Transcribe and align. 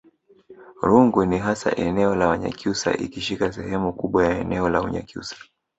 Rungwe 0.81 1.25
ni 1.25 1.37
hasa 1.39 1.75
eneo 1.75 2.15
la 2.15 2.27
Wanyakyusa 2.27 2.97
ikishika 2.97 3.51
sehemu 3.53 3.93
kubwa 3.93 4.25
ya 4.27 4.39
eneo 4.39 4.69
la 4.69 4.81
Unyakyusa 4.81 5.35